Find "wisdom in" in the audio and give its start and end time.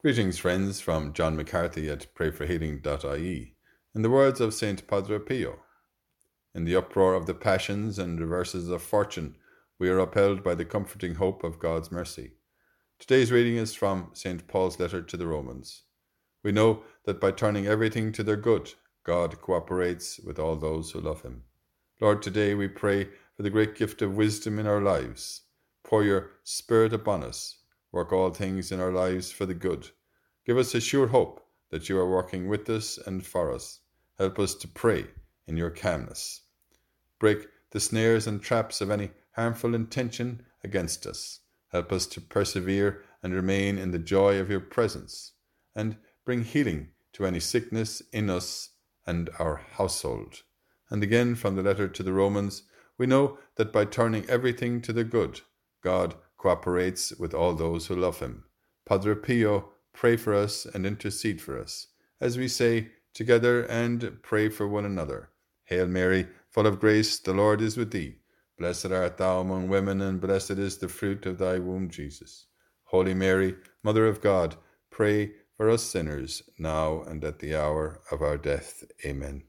24.16-24.66